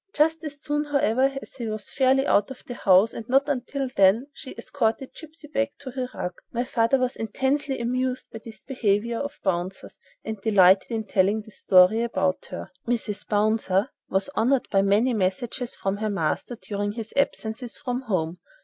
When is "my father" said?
6.51-6.97